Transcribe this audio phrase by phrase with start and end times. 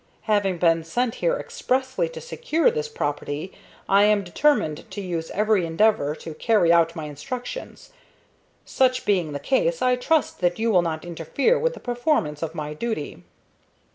[0.23, 3.53] Having been sent here expressly to secure this property,
[3.87, 7.91] I am determined to use every endeavor to carry out my instructions.
[8.65, 12.55] Such being the case, I trust that you will not interfere with the performance of
[12.55, 13.21] my duty."